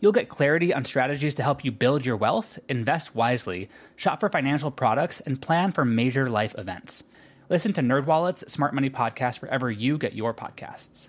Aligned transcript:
You'll 0.00 0.12
get 0.12 0.28
clarity 0.28 0.74
on 0.74 0.84
strategies 0.84 1.34
to 1.36 1.42
help 1.42 1.64
you 1.64 1.72
build 1.72 2.04
your 2.04 2.16
wealth, 2.16 2.58
invest 2.68 3.14
wisely, 3.14 3.70
shop 3.96 4.20
for 4.20 4.28
financial 4.28 4.70
products, 4.70 5.20
and 5.20 5.40
plan 5.40 5.72
for 5.72 5.84
major 5.84 6.28
life 6.28 6.54
events. 6.58 7.04
Listen 7.48 7.72
to 7.72 7.80
NerdWallet's 7.80 8.52
Smart 8.52 8.74
Money 8.74 8.90
Podcast 8.90 9.40
wherever 9.40 9.70
you 9.70 9.96
get 9.96 10.14
your 10.14 10.34
podcasts. 10.34 11.08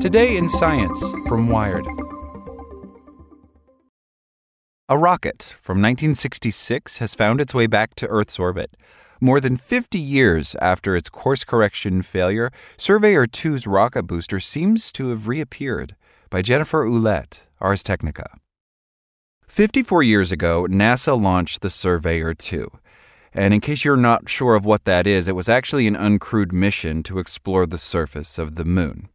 Today 0.00 0.36
in 0.38 0.48
Science 0.48 1.04
from 1.28 1.48
Wired. 1.48 1.84
A 4.88 4.96
rocket 4.96 5.54
from 5.60 5.76
1966 5.78 6.98
has 6.98 7.14
found 7.14 7.40
its 7.40 7.54
way 7.54 7.66
back 7.66 7.94
to 7.96 8.06
Earth's 8.06 8.38
orbit. 8.38 8.76
More 9.20 9.40
than 9.40 9.56
50 9.56 9.98
years 9.98 10.56
after 10.62 10.96
its 10.96 11.10
course 11.10 11.44
correction 11.44 12.00
failure, 12.00 12.50
Surveyor 12.78 13.26
2's 13.26 13.66
rocket 13.66 14.04
booster 14.04 14.40
seems 14.40 14.90
to 14.92 15.10
have 15.10 15.28
reappeared. 15.28 15.94
By 16.30 16.42
Jennifer 16.42 16.86
Ouellette, 16.86 17.40
Ars 17.60 17.82
Technica. 17.82 18.38
54 19.48 20.04
years 20.04 20.30
ago, 20.30 20.64
NASA 20.70 21.20
launched 21.20 21.60
the 21.60 21.70
Surveyor 21.70 22.34
2. 22.34 22.70
And 23.34 23.52
in 23.52 23.60
case 23.60 23.84
you're 23.84 23.96
not 23.96 24.28
sure 24.28 24.54
of 24.54 24.64
what 24.64 24.84
that 24.84 25.08
is, 25.08 25.26
it 25.26 25.34
was 25.34 25.48
actually 25.48 25.88
an 25.88 25.96
uncrewed 25.96 26.52
mission 26.52 27.02
to 27.02 27.18
explore 27.18 27.66
the 27.66 27.78
surface 27.78 28.38
of 28.38 28.54
the 28.54 28.64
moon. 28.64 29.08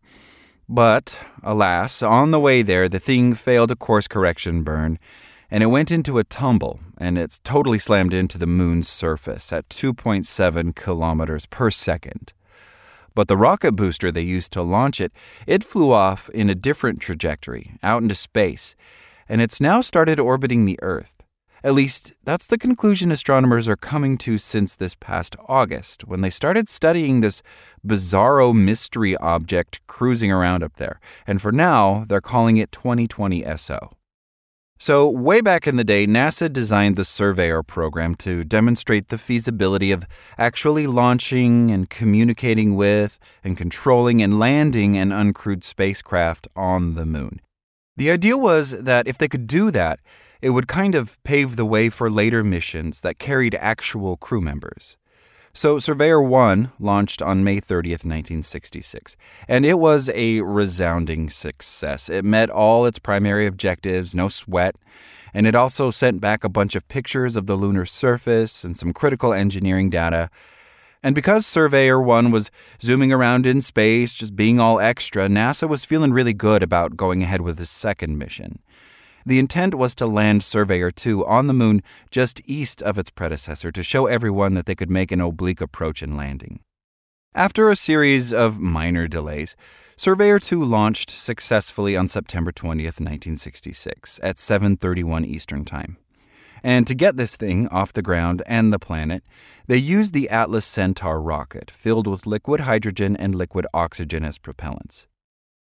But, 0.67 1.21
alas, 1.41 2.03
on 2.03 2.31
the 2.31 2.39
way 2.39 2.61
there, 2.61 2.89
the 2.89 2.99
thing 2.99 3.33
failed 3.33 3.71
a 3.71 3.77
course 3.77 4.09
correction 4.09 4.63
burn, 4.63 4.99
and 5.49 5.63
it 5.63 5.67
went 5.67 5.93
into 5.93 6.17
a 6.17 6.25
tumble, 6.25 6.81
and 6.97 7.17
it's 7.17 7.39
totally 7.39 7.79
slammed 7.79 8.13
into 8.13 8.37
the 8.37 8.45
moon's 8.45 8.89
surface 8.89 9.53
at 9.53 9.69
2.7 9.69 10.75
kilometers 10.75 11.45
per 11.45 11.71
second. 11.71 12.33
But 13.15 13.29
the 13.29 13.37
rocket 13.37 13.71
booster 13.71 14.11
they 14.11 14.21
used 14.21 14.51
to 14.53 14.61
launch 14.61 15.01
it, 15.01 15.11
it 15.47 15.63
flew 15.63 15.91
off 15.91 16.29
in 16.29 16.49
a 16.49 16.55
different 16.55 16.99
trajectory, 16.99 17.71
out 17.81 18.03
into 18.03 18.13
space, 18.13 18.75
and 19.27 19.41
it's 19.41 19.61
now 19.61 19.81
started 19.81 20.19
orbiting 20.19 20.65
the 20.65 20.77
Earth. 20.81 21.13
At 21.63 21.73
least, 21.73 22.13
that's 22.23 22.45
the 22.45 22.59
conclusion 22.59 23.11
astronomers 23.11 23.67
are 23.67 23.75
coming 23.75 24.19
to 24.19 24.37
since 24.37 24.75
this 24.75 24.93
past 24.93 25.35
August, 25.47 26.07
when 26.07 26.21
they 26.21 26.29
started 26.29 26.69
studying 26.69 27.21
this 27.21 27.41
bizarro 27.83 28.53
mystery 28.53 29.17
object 29.17 29.79
cruising 29.87 30.31
around 30.31 30.61
up 30.61 30.75
there. 30.75 30.99
And 31.25 31.41
for 31.41 31.51
now, 31.51 32.05
they're 32.07 32.21
calling 32.21 32.57
it 32.57 32.71
2020 32.71 33.43
SO. 33.57 33.94
So, 34.77 35.09
way 35.09 35.39
back 35.39 35.67
in 35.67 35.77
the 35.77 35.85
day, 35.85 36.05
NASA 36.05 36.51
designed 36.51 36.97
the 36.97 37.05
Surveyor 37.05 37.63
program 37.63 38.13
to 38.15 38.43
demonstrate 38.43 39.07
the 39.07 39.17
feasibility 39.17 39.91
of 39.93 40.05
actually 40.37 40.85
launching 40.85 41.71
and 41.71 41.89
communicating 41.89 42.75
with 42.75 43.17
and 43.41 43.57
controlling 43.57 44.21
and 44.21 44.37
landing 44.37 44.97
an 44.97 45.11
uncrewed 45.11 45.63
spacecraft 45.63 46.49
on 46.57 46.95
the 46.95 47.05
moon. 47.05 47.39
The 47.95 48.11
idea 48.11 48.37
was 48.37 48.83
that 48.83 49.07
if 49.07 49.17
they 49.17 49.29
could 49.29 49.47
do 49.47 49.71
that, 49.71 50.01
it 50.41 50.49
would 50.49 50.67
kind 50.67 50.93
of 50.93 51.23
pave 51.23 51.55
the 51.55 51.65
way 51.65 51.89
for 51.89 52.09
later 52.09 52.43
missions 52.43 52.99
that 53.01 53.17
carried 53.17 53.55
actual 53.55 54.17
crew 54.17 54.41
members. 54.41 54.97
So, 55.57 55.79
Surveyor 55.79 56.21
1 56.21 56.73
launched 56.81 57.21
on 57.21 57.41
May 57.41 57.61
30th, 57.61 58.03
1966, 58.03 59.15
and 59.47 59.65
it 59.65 59.79
was 59.79 60.09
a 60.13 60.41
resounding 60.41 61.29
success. 61.29 62.09
It 62.09 62.25
met 62.25 62.49
all 62.49 62.85
its 62.85 62.99
primary 62.99 63.45
objectives, 63.45 64.13
no 64.13 64.27
sweat, 64.27 64.75
and 65.33 65.47
it 65.47 65.55
also 65.55 65.91
sent 65.91 66.19
back 66.19 66.43
a 66.43 66.49
bunch 66.49 66.75
of 66.75 66.85
pictures 66.89 67.37
of 67.37 67.45
the 67.45 67.55
lunar 67.55 67.85
surface 67.85 68.65
and 68.65 68.75
some 68.75 68.91
critical 68.91 69.31
engineering 69.31 69.89
data. 69.89 70.29
And 71.01 71.15
because 71.15 71.47
Surveyor 71.47 72.01
1 72.01 72.31
was 72.31 72.51
zooming 72.81 73.13
around 73.13 73.45
in 73.45 73.61
space, 73.61 74.13
just 74.13 74.35
being 74.35 74.59
all 74.59 74.81
extra, 74.81 75.29
NASA 75.29 75.69
was 75.69 75.85
feeling 75.85 76.11
really 76.11 76.33
good 76.33 76.63
about 76.63 76.97
going 76.97 77.23
ahead 77.23 77.39
with 77.39 77.59
the 77.59 77.65
second 77.65 78.17
mission. 78.17 78.59
The 79.27 79.39
intent 79.39 79.73
was 79.73 79.95
to 79.95 80.05
land 80.05 80.43
Surveyor 80.43 80.91
2 80.91 81.25
on 81.25 81.47
the 81.47 81.53
moon 81.53 81.81
just 82.11 82.41
east 82.45 82.83
of 82.83 82.99
its 82.99 83.09
predecessor 83.09 83.71
to 83.71 83.81
show 83.81 84.05
everyone 84.05 84.53
that 84.53 84.67
they 84.67 84.75
could 84.75 84.91
make 84.91 85.11
an 85.11 85.19
oblique 85.19 85.61
approach 85.61 86.03
and 86.03 86.15
landing. 86.15 86.59
After 87.33 87.69
a 87.69 87.75
series 87.75 88.31
of 88.31 88.59
minor 88.59 89.07
delays, 89.07 89.55
Surveyor 89.97 90.37
2 90.37 90.63
launched 90.63 91.09
successfully 91.09 91.97
on 91.97 92.07
September 92.07 92.51
20th, 92.51 93.01
1966 93.01 94.19
at 94.21 94.37
7:31 94.37 95.25
Eastern 95.25 95.65
Time. 95.65 95.97
And 96.63 96.85
to 96.85 96.93
get 96.93 97.17
this 97.17 97.35
thing 97.35 97.67
off 97.69 97.93
the 97.93 98.03
ground 98.03 98.43
and 98.45 98.71
the 98.71 98.79
planet, 98.79 99.23
they 99.65 99.77
used 99.77 100.13
the 100.13 100.29
Atlas 100.29 100.65
Centaur 100.65 101.19
rocket 101.19 101.71
filled 101.71 102.05
with 102.05 102.27
liquid 102.27 102.61
hydrogen 102.61 103.15
and 103.15 103.33
liquid 103.33 103.65
oxygen 103.73 104.23
as 104.23 104.37
propellants. 104.37 105.07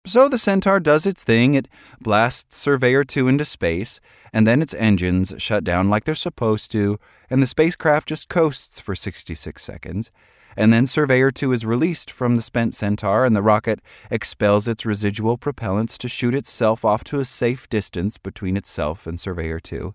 So 0.07 0.29
the 0.29 0.37
Centaur 0.37 0.79
does 0.79 1.05
its 1.05 1.25
thing. 1.25 1.53
It 1.53 1.67
blasts 1.99 2.55
Surveyor 2.55 3.03
2 3.03 3.27
into 3.27 3.43
space, 3.43 3.99
and 4.31 4.47
then 4.47 4.61
its 4.61 4.73
engines 4.75 5.33
shut 5.37 5.65
down 5.65 5.89
like 5.89 6.05
they're 6.05 6.15
supposed 6.15 6.71
to, 6.71 6.97
and 7.29 7.43
the 7.43 7.47
spacecraft 7.47 8.07
just 8.07 8.29
coasts 8.29 8.79
for 8.79 8.95
66 8.95 9.61
seconds. 9.61 10.09
And 10.55 10.71
then 10.71 10.85
Surveyor 10.85 11.31
2 11.31 11.51
is 11.51 11.65
released 11.65 12.09
from 12.09 12.37
the 12.37 12.41
spent 12.41 12.73
Centaur, 12.73 13.25
and 13.25 13.35
the 13.35 13.41
rocket 13.41 13.81
expels 14.09 14.65
its 14.69 14.85
residual 14.85 15.37
propellants 15.37 15.97
to 15.97 16.07
shoot 16.07 16.33
itself 16.33 16.85
off 16.85 17.03
to 17.03 17.19
a 17.19 17.25
safe 17.25 17.67
distance 17.67 18.17
between 18.17 18.55
itself 18.55 19.07
and 19.07 19.19
Surveyor 19.19 19.59
2. 19.59 19.93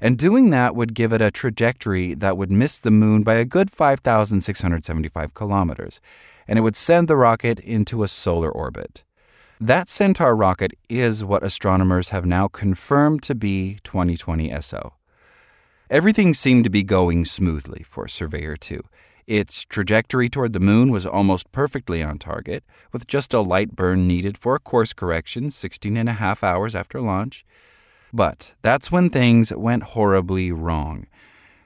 And 0.00 0.16
doing 0.16 0.48
that 0.48 0.74
would 0.74 0.94
give 0.94 1.12
it 1.12 1.20
a 1.20 1.30
trajectory 1.30 2.14
that 2.14 2.38
would 2.38 2.50
miss 2.50 2.78
the 2.78 2.90
moon 2.90 3.22
by 3.22 3.34
a 3.34 3.44
good 3.44 3.70
5,675 3.70 5.34
kilometers, 5.34 6.00
and 6.48 6.58
it 6.58 6.62
would 6.62 6.74
send 6.74 7.06
the 7.06 7.16
rocket 7.16 7.60
into 7.60 8.02
a 8.02 8.08
solar 8.08 8.50
orbit. 8.50 9.04
That 9.64 9.88
Centaur 9.88 10.34
rocket 10.34 10.72
is 10.88 11.22
what 11.22 11.44
astronomers 11.44 12.08
have 12.08 12.26
now 12.26 12.48
confirmed 12.48 13.22
to 13.22 13.34
be 13.36 13.78
2020 13.84 14.60
SO. 14.60 14.94
Everything 15.88 16.34
seemed 16.34 16.64
to 16.64 16.70
be 16.70 16.82
going 16.82 17.24
smoothly 17.24 17.84
for 17.84 18.08
Surveyor 18.08 18.56
2. 18.56 18.82
Its 19.28 19.64
trajectory 19.64 20.28
toward 20.28 20.52
the 20.52 20.58
moon 20.58 20.90
was 20.90 21.06
almost 21.06 21.52
perfectly 21.52 22.02
on 22.02 22.18
target, 22.18 22.64
with 22.90 23.06
just 23.06 23.32
a 23.32 23.40
light 23.40 23.76
burn 23.76 24.08
needed 24.08 24.36
for 24.36 24.56
a 24.56 24.58
course 24.58 24.92
correction 24.92 25.48
16 25.48 25.96
and 25.96 26.08
a 26.08 26.14
half 26.14 26.42
hours 26.42 26.74
after 26.74 27.00
launch. 27.00 27.44
But 28.12 28.54
that's 28.62 28.90
when 28.90 29.10
things 29.10 29.52
went 29.54 29.94
horribly 29.94 30.50
wrong. 30.50 31.06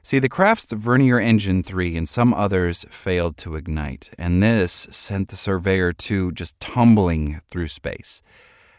See, 0.06 0.20
the 0.20 0.28
craft's 0.28 0.70
Vernier 0.70 1.18
Engine 1.18 1.64
3 1.64 1.96
and 1.96 2.08
some 2.08 2.32
others 2.32 2.86
failed 2.92 3.36
to 3.38 3.56
ignite, 3.56 4.12
and 4.16 4.40
this 4.40 4.86
sent 4.92 5.30
the 5.30 5.34
Surveyor 5.34 5.92
2 5.94 6.30
just 6.30 6.60
tumbling 6.60 7.40
through 7.50 7.66
space. 7.66 8.22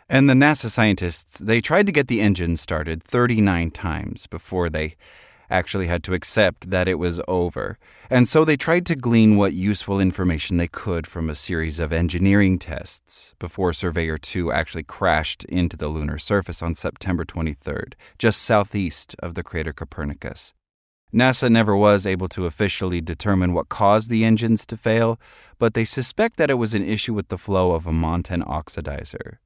And 0.08 0.30
the 0.30 0.34
NASA 0.34 0.70
scientists, 0.70 1.40
they 1.40 1.60
tried 1.60 1.86
to 1.88 1.92
get 1.92 2.08
the 2.08 2.22
engine 2.22 2.56
started 2.56 3.04
39 3.04 3.72
times 3.72 4.26
before 4.26 4.70
they 4.70 4.96
actually 5.50 5.88
had 5.88 6.02
to 6.06 6.14
accept 6.14 6.70
that 6.70 6.88
it 6.88 6.98
was 6.98 7.20
over. 7.28 7.78
And 8.10 8.26
so 8.26 8.46
they 8.46 8.56
tried 8.56 8.86
to 8.86 8.96
glean 8.96 9.36
what 9.36 9.52
useful 9.52 10.00
information 10.00 10.56
they 10.56 10.70
could 10.70 11.06
from 11.06 11.30
a 11.30 11.36
series 11.36 11.82
of 11.82 11.92
engineering 11.92 12.58
tests 12.58 13.36
before 13.38 13.74
Surveyor 13.74 14.18
2 14.18 14.54
actually 14.54 14.84
crashed 14.84 15.44
into 15.44 15.76
the 15.76 15.90
lunar 15.90 16.20
surface 16.20 16.62
on 16.62 16.74
September 16.74 17.26
23rd, 17.26 17.96
just 18.18 18.42
southeast 18.42 19.14
of 19.20 19.36
the 19.36 19.44
crater 19.44 19.74
Copernicus. 19.74 20.54
NASA 21.14 21.50
never 21.50 21.76
was 21.76 22.06
able 22.06 22.28
to 22.30 22.46
officially 22.46 23.02
determine 23.02 23.54
what 23.54 23.70
caused 23.70 24.10
the 24.10 24.26
engines 24.26 24.66
to 24.66 24.78
fail, 24.78 25.20
but 25.58 25.74
they 25.74 25.86
suspect 25.86 26.38
that 26.38 26.50
it 26.50 26.56
was 26.56 26.74
an 26.74 26.88
issue 26.88 27.14
with 27.14 27.30
the 27.30 27.38
flow 27.38 27.72
of 27.72 27.88
a 27.88 27.92
Montan 27.92 28.44
oxidizer. 28.46 29.38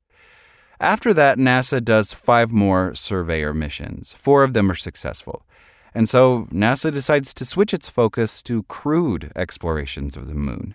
After 0.79 1.13
that, 1.13 1.37
NASA 1.37 1.83
does 1.83 2.13
five 2.13 2.51
more 2.51 2.95
surveyor 2.95 3.53
missions. 3.53 4.13
Four 4.13 4.43
of 4.43 4.53
them 4.53 4.71
are 4.71 4.75
successful. 4.75 5.45
And 5.93 6.09
so 6.09 6.47
NASA 6.51 6.91
decides 6.91 7.33
to 7.35 7.45
switch 7.45 7.73
its 7.73 7.87
focus 7.89 8.41
to 8.43 8.63
crewed 8.63 9.31
explorations 9.35 10.17
of 10.17 10.27
the 10.27 10.33
moon. 10.33 10.73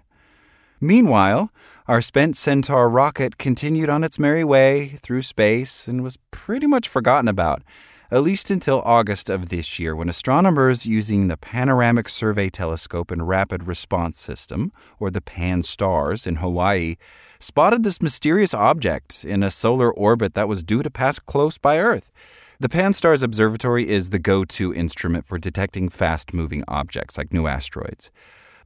Meanwhile, 0.81 1.51
our 1.89 2.01
spent 2.01 2.37
Centaur 2.37 2.89
rocket 2.89 3.39
continued 3.39 3.89
on 3.89 4.05
its 4.05 4.19
merry 4.19 4.45
way 4.45 4.99
through 5.01 5.23
space 5.23 5.89
and 5.89 6.05
was 6.05 6.19
pretty 6.31 6.67
much 6.67 6.89
forgotten 6.89 7.29
about 7.29 7.63
at 8.11 8.23
least 8.23 8.51
until 8.51 8.83
August 8.83 9.29
of 9.29 9.49
this 9.49 9.79
year, 9.79 9.95
when 9.97 10.09
astronomers 10.09 10.87
using 10.87 11.29
the 11.29 11.37
Panoramic 11.37 12.09
Survey 12.09 12.49
Telescope 12.49 13.11
and 13.11 13.29
Rapid 13.29 13.67
Response 13.67 14.21
System, 14.21 14.71
or 15.01 15.11
the 15.11 15.21
PAN-STARRS 15.21 16.27
in 16.27 16.37
Hawaii, 16.37 16.97
spotted 17.39 17.83
this 17.83 18.01
mysterious 18.01 18.55
object 18.55 19.25
in 19.25 19.43
a 19.43 19.51
solar 19.51 19.93
orbit 19.93 20.35
that 20.35 20.49
was 20.49 20.63
due 20.63 20.83
to 20.83 20.91
pass 20.91 21.19
close 21.19 21.59
by 21.59 21.79
Earth. 21.79 22.11
The 22.59 22.69
Pan-STARRS 22.69 23.23
Observatory 23.23 23.89
is 23.89 24.11
the 24.11 24.19
go 24.19 24.45
to 24.45 24.73
instrument 24.73 25.27
for 25.27 25.39
detecting 25.39 25.89
fast 25.89 26.33
moving 26.33 26.65
objects 26.69 27.19
like 27.19 27.33
new 27.33 27.47
asteroids. 27.47 28.11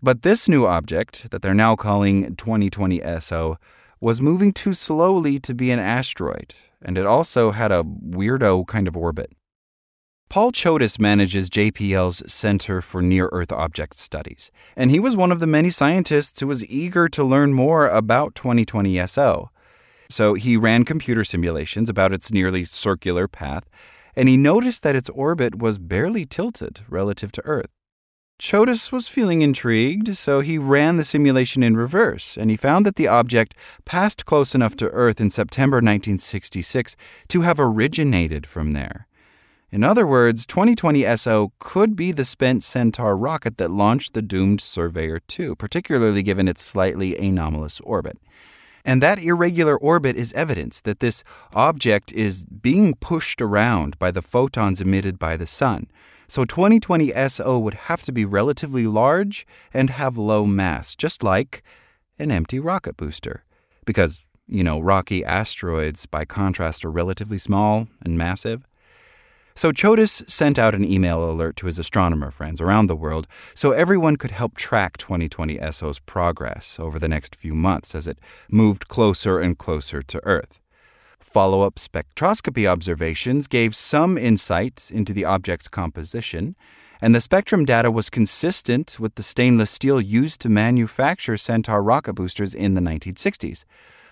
But 0.03 0.23
this 0.23 0.49
new 0.49 0.67
object, 0.67 1.31
that 1.31 1.43
they're 1.43 1.55
now 1.55 1.77
calling 1.77 2.37
2020 2.37 3.03
SO, 3.21 3.59
was 4.01 4.23
moving 4.23 4.53
too 4.53 4.73
slowly 4.73 5.39
to 5.41 5.55
be 5.55 5.71
an 5.71 5.79
asteroid, 5.79 6.55
and 6.83 6.97
it 6.97 7.07
also 7.07 7.51
had 7.51 7.71
a 7.71 7.83
weirdo 7.83 8.67
kind 8.67 8.89
of 8.89 8.97
orbit. 8.97 9.33
Paul 10.31 10.53
Chodas 10.53 10.99
manages 11.01 11.51
JPL's 11.51 12.23
Center 12.33 12.81
for 12.81 13.03
Near 13.03 13.29
Earth 13.33 13.51
Object 13.51 13.97
Studies, 13.97 14.53
and 14.77 14.93
he 14.93 15.01
was 15.01 15.17
one 15.17 15.33
of 15.33 15.41
the 15.41 15.47
many 15.47 15.71
scientists 15.71 16.39
who 16.39 16.47
was 16.47 16.65
eager 16.67 17.09
to 17.09 17.25
learn 17.25 17.53
more 17.53 17.89
about 17.89 18.37
2020 18.37 19.05
SO. 19.09 19.51
So 20.09 20.35
he 20.35 20.57
ran 20.57 20.85
computer 20.85 21.25
simulations 21.25 21.91
about 21.91 22.13
its 22.13 22.33
nearly 22.33 22.65
circular 22.65 23.27
path, 23.27 23.69
and 24.15 24.29
he 24.29 24.37
noticed 24.37 24.85
that 24.85 24.97
its 24.97 25.11
orbit 25.11 25.57
was 25.57 25.79
barely 25.79 26.25
tilted 26.25 26.81
relative 26.89 27.33
to 27.33 27.45
Earth. 27.45 27.71
Chodas 28.41 28.91
was 28.91 29.07
feeling 29.07 29.43
intrigued, 29.43 30.17
so 30.17 30.41
he 30.41 30.57
ran 30.57 30.97
the 30.97 31.05
simulation 31.05 31.63
in 31.63 31.77
reverse, 31.77 32.39
and 32.39 32.51
he 32.51 32.57
found 32.57 32.87
that 32.87 32.97
the 32.97 33.07
object 33.07 33.55
passed 33.85 34.25
close 34.25 34.55
enough 34.55 34.75
to 34.77 34.89
Earth 34.89 35.21
in 35.21 35.29
September 35.29 35.77
1966 35.77 36.97
to 37.29 37.43
have 37.43 37.61
originated 37.61 38.47
from 38.47 38.73
there. 38.73 39.07
In 39.71 39.85
other 39.85 40.07
words, 40.07 40.47
2020 40.47 41.05
SO 41.17 41.53
could 41.59 41.95
be 41.95 42.13
the 42.13 42.25
spent 42.25 42.63
Centaur 42.63 43.15
rocket 43.15 43.59
that 43.59 43.71
launched 43.71 44.15
the 44.15 44.23
doomed 44.23 44.63
Surveyor 44.63 45.21
2, 45.29 45.55
particularly 45.57 46.23
given 46.23 46.49
its 46.49 46.63
slightly 46.63 47.19
anomalous 47.19 47.79
orbit. 47.81 48.17
And 48.85 49.03
that 49.03 49.23
irregular 49.23 49.77
orbit 49.77 50.17
is 50.17 50.33
evidence 50.33 50.81
that 50.83 51.01
this 51.01 51.23
object 51.53 52.13
is 52.13 52.45
being 52.45 52.95
pushed 52.95 53.41
around 53.43 53.99
by 53.99 54.11
the 54.11 54.23
photons 54.23 54.81
emitted 54.81 55.19
by 55.19 55.37
the 55.37 55.47
sun. 55.47 55.91
So 56.29 56.45
2020 56.45 57.13
SO 57.29 57.59
would 57.59 57.75
have 57.75 58.03
to 58.05 58.13
be 58.13 58.25
relatively 58.25 58.87
large 58.87 59.47
and 59.75 59.91
have 59.91 60.17
low 60.17 60.47
mass, 60.47 60.95
just 60.95 61.23
like 61.23 61.63
an 62.19 62.31
empty 62.31 62.61
rocket 62.61 62.97
booster. 62.97 63.45
Because, 63.85 64.25
you 64.47 64.63
know, 64.63 64.79
rocky 64.79 65.25
asteroids, 65.25 66.07
by 66.07 66.25
contrast, 66.25 66.85
are 66.85 66.91
relatively 66.91 67.39
small 67.39 67.89
and 68.01 68.17
massive. 68.17 68.65
So 69.55 69.73
Chodas 69.73 70.29
sent 70.31 70.59
out 70.59 70.75
an 70.75 70.85
email 70.85 71.29
alert 71.29 71.57
to 71.57 71.67
his 71.67 71.79
astronomer 71.79 72.31
friends 72.31 72.61
around 72.61 72.87
the 72.87 72.97
world 72.97 73.27
so 73.55 73.73
everyone 73.73 74.17
could 74.17 74.31
help 74.31 74.57
track 74.57 74.97
2020 74.97 75.59
SO's 75.73 75.99
progress 75.99 76.79
over 76.79 76.99
the 76.99 77.09
next 77.09 77.35
few 77.35 77.55
months 77.55 77.95
as 77.95 78.07
it 78.07 78.19
moved 78.49 78.89
closer 78.89 79.41
and 79.41 79.59
closer 79.59 80.03
to 80.03 80.21
Earth. 80.25 80.61
Follow 81.19 81.63
up 81.63 81.77
spectroscopy 81.77 82.67
observations 82.67 83.47
gave 83.47 83.77
some 83.77 84.17
insights 84.17 84.91
into 84.91 85.13
the 85.13 85.25
object's 85.25 85.69
composition, 85.69 86.57
and 87.01 87.15
the 87.15 87.21
spectrum 87.21 87.65
data 87.65 87.91
was 87.91 88.11
consistent 88.11 88.99
with 88.99 89.15
the 89.15 89.23
stainless 89.23 89.71
steel 89.71 90.01
used 90.01 90.41
to 90.41 90.49
manufacture 90.49 91.37
Centaur 91.37 91.83
rocket 91.83 92.15
boosters 92.15 92.55
in 92.55 92.75
the 92.75 92.81
1960s. 92.81 93.65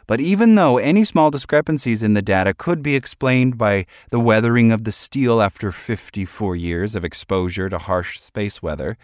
But 0.09 0.21
even 0.21 0.55
though 0.55 0.79
any 0.79 1.05
small 1.05 1.31
discrepancies 1.31 2.03
in 2.03 2.15
the 2.15 2.23
data 2.23 2.55
could 2.55 2.83
be 2.83 2.97
explained 2.97 3.59
by 3.59 3.85
the 4.09 4.19
weathering 4.19 4.73
of 4.73 4.85
the 4.85 4.91
steel 4.91 5.43
after 5.43 5.71
54 5.71 6.57
years 6.57 6.97
of 6.97 7.05
exposure 7.05 7.69
to 7.69 7.77
harsh 7.77 8.19
space 8.19 8.63
weather, 8.63 8.97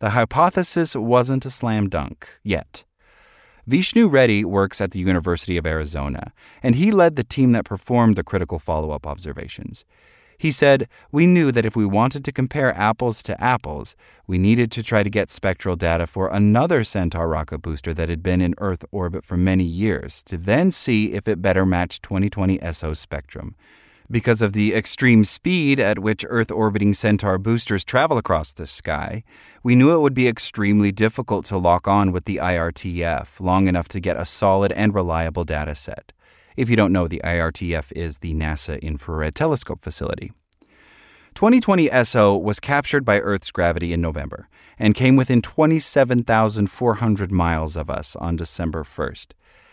the 0.00 0.10
hypothesis 0.10 0.94
wasn't 0.94 1.46
a 1.46 1.50
slam 1.50 1.88
dunk 1.88 2.28
yet. 2.44 2.84
Vishnu 3.66 4.06
Reddy 4.06 4.44
works 4.44 4.82
at 4.82 4.90
the 4.90 4.98
University 4.98 5.56
of 5.56 5.66
Arizona, 5.66 6.30
and 6.62 6.74
he 6.74 6.90
led 6.90 7.16
the 7.16 7.24
team 7.24 7.52
that 7.52 7.64
performed 7.64 8.16
the 8.16 8.24
critical 8.24 8.58
follow 8.58 8.90
up 8.90 9.06
observations. 9.06 9.86
He 10.40 10.50
said, 10.50 10.88
We 11.12 11.26
knew 11.26 11.52
that 11.52 11.66
if 11.66 11.76
we 11.76 11.84
wanted 11.84 12.24
to 12.24 12.32
compare 12.32 12.74
apples 12.74 13.22
to 13.24 13.38
apples, 13.38 13.94
we 14.26 14.38
needed 14.38 14.72
to 14.72 14.82
try 14.82 15.02
to 15.02 15.10
get 15.10 15.28
spectral 15.28 15.76
data 15.76 16.06
for 16.06 16.28
another 16.28 16.82
Centaur 16.82 17.28
rocket 17.28 17.58
booster 17.58 17.92
that 17.92 18.08
had 18.08 18.22
been 18.22 18.40
in 18.40 18.54
Earth 18.56 18.82
orbit 18.90 19.22
for 19.22 19.36
many 19.36 19.64
years 19.64 20.22
to 20.22 20.38
then 20.38 20.70
see 20.70 21.12
if 21.12 21.28
it 21.28 21.42
better 21.42 21.66
matched 21.66 22.02
2020 22.04 22.58
SO 22.72 22.94
spectrum. 22.94 23.54
Because 24.10 24.40
of 24.40 24.54
the 24.54 24.72
extreme 24.72 25.24
speed 25.24 25.78
at 25.78 25.98
which 25.98 26.24
Earth 26.26 26.50
orbiting 26.50 26.94
Centaur 26.94 27.36
boosters 27.36 27.84
travel 27.84 28.16
across 28.16 28.54
the 28.54 28.66
sky, 28.66 29.22
we 29.62 29.76
knew 29.76 29.94
it 29.94 30.00
would 30.00 30.14
be 30.14 30.26
extremely 30.26 30.90
difficult 30.90 31.44
to 31.44 31.58
lock 31.58 31.86
on 31.86 32.12
with 32.12 32.24
the 32.24 32.38
IRTF 32.38 33.40
long 33.40 33.66
enough 33.66 33.88
to 33.88 34.00
get 34.00 34.16
a 34.16 34.24
solid 34.24 34.72
and 34.72 34.94
reliable 34.94 35.44
data 35.44 35.74
set. 35.74 36.14
If 36.56 36.68
you 36.68 36.76
don't 36.76 36.92
know, 36.92 37.08
the 37.08 37.20
IRTF 37.24 37.92
is 37.92 38.18
the 38.18 38.34
NASA 38.34 38.80
Infrared 38.82 39.34
Telescope 39.34 39.80
Facility. 39.82 40.32
2020 41.34 41.88
SO 42.04 42.36
was 42.36 42.60
captured 42.60 43.04
by 43.04 43.20
Earth's 43.20 43.50
gravity 43.50 43.92
in 43.92 44.00
November 44.00 44.48
and 44.78 44.94
came 44.94 45.16
within 45.16 45.40
27,400 45.40 47.32
miles 47.32 47.76
of 47.76 47.88
us 47.88 48.16
on 48.16 48.36
December 48.36 48.82
1st. 48.82 49.32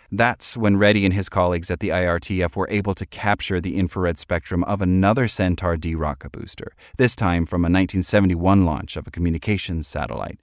That's 0.09 0.55
when 0.55 0.77
Reddy 0.77 1.03
and 1.03 1.13
his 1.13 1.27
colleagues 1.27 1.69
at 1.69 1.81
the 1.81 1.89
IRTF 1.89 2.55
were 2.55 2.69
able 2.69 2.93
to 2.93 3.05
capture 3.05 3.59
the 3.59 3.75
infrared 3.75 4.17
spectrum 4.17 4.63
of 4.63 4.81
another 4.81 5.27
Centaur 5.27 5.75
D 5.75 5.95
rocket 5.95 6.31
booster, 6.31 6.71
this 6.97 7.13
time 7.15 7.45
from 7.45 7.61
a 7.61 7.67
1971 7.67 8.63
launch 8.63 8.95
of 8.95 9.05
a 9.05 9.11
communications 9.11 9.85
satellite. 9.85 10.39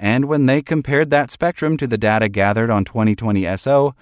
And 0.00 0.24
when 0.24 0.46
they 0.46 0.62
compared 0.62 1.10
that 1.10 1.30
spectrum 1.30 1.76
to 1.76 1.86
the 1.86 1.98
data 1.98 2.28
gathered 2.28 2.70
on 2.70 2.84
2020 2.84 3.56
SO, 3.56 3.94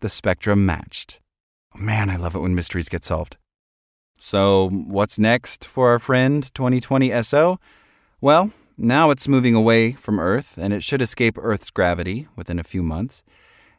the 0.00 0.10
spectrum 0.10 0.66
matched. 0.66 1.21
Man, 1.74 2.10
I 2.10 2.16
love 2.16 2.34
it 2.34 2.40
when 2.40 2.54
mysteries 2.54 2.88
get 2.88 3.04
solved. 3.04 3.36
So, 4.18 4.68
what's 4.68 5.18
next 5.18 5.64
for 5.64 5.90
our 5.90 5.98
friend 5.98 6.42
2020 6.54 7.22
SO? 7.22 7.58
Well, 8.20 8.52
now 8.78 9.10
it's 9.10 9.26
moving 9.26 9.54
away 9.54 9.92
from 9.92 10.20
Earth 10.20 10.58
and 10.58 10.72
it 10.72 10.82
should 10.82 11.02
escape 11.02 11.36
Earth's 11.38 11.70
gravity 11.70 12.28
within 12.36 12.58
a 12.58 12.64
few 12.64 12.82
months. 12.82 13.24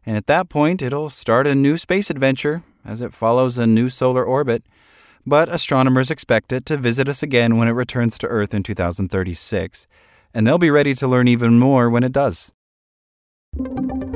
And 0.05 0.17
at 0.17 0.27
that 0.27 0.49
point, 0.49 0.81
it'll 0.81 1.09
start 1.09 1.47
a 1.47 1.55
new 1.55 1.77
space 1.77 2.09
adventure 2.09 2.63
as 2.83 3.01
it 3.01 3.13
follows 3.13 3.57
a 3.57 3.65
new 3.65 3.89
solar 3.89 4.23
orbit. 4.25 4.63
But 5.25 5.47
astronomers 5.47 6.11
expect 6.11 6.51
it 6.51 6.65
to 6.65 6.77
visit 6.77 7.07
us 7.07 7.23
again 7.23 7.55
when 7.55 7.69
it 7.69 7.71
returns 7.71 8.17
to 8.17 8.27
Earth 8.27 8.53
in 8.53 8.63
2036, 8.63 9.87
and 10.33 10.45
they'll 10.45 10.57
be 10.57 10.69
ready 10.69 10.93
to 10.95 11.07
learn 11.07 11.29
even 11.29 11.57
more 11.57 11.89
when 11.89 12.03
it 12.03 12.11
does. 12.11 12.51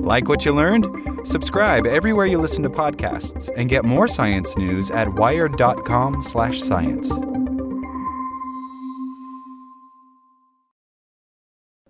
Like 0.08 0.30
what 0.30 0.46
you 0.46 0.54
learned? 0.54 0.88
Subscribe 1.28 1.86
everywhere 1.86 2.28
you 2.28 2.38
listen 2.38 2.64
to 2.64 2.70
podcasts 2.70 3.50
and 3.58 3.68
get 3.68 3.84
more 3.84 4.08
science 4.08 4.56
news 4.56 4.90
at 4.90 5.14
wired.com/science. 5.14 7.12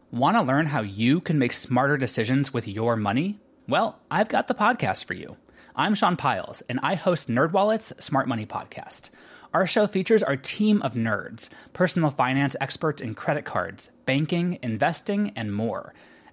Want 0.09 0.35
to 0.35 0.41
learn 0.41 0.65
how 0.65 0.81
you 0.81 1.21
can 1.21 1.37
make 1.37 1.53
smarter 1.53 1.95
decisions 1.95 2.51
with 2.51 2.67
your 2.67 2.95
money? 2.95 3.39
Well, 3.67 3.99
I've 4.09 4.29
got 4.29 4.47
the 4.47 4.55
podcast 4.55 5.05
for 5.05 5.13
you. 5.13 5.37
I'm 5.75 5.93
Sean 5.93 6.15
Pyles, 6.15 6.63
and 6.67 6.79
I 6.81 6.95
host 6.95 7.27
NerdWallet's 7.27 8.03
Smart 8.03 8.27
Money 8.27 8.47
Podcast. 8.47 9.11
Our 9.53 9.67
show 9.67 9.85
features 9.85 10.23
our 10.23 10.37
team 10.37 10.81
of 10.81 10.95
nerds, 10.95 11.49
personal 11.73 12.09
finance 12.09 12.55
experts 12.59 12.99
in 12.99 13.13
credit 13.13 13.45
cards, 13.45 13.91
banking, 14.07 14.57
investing, 14.63 15.33
and 15.35 15.53
more. 15.53 15.93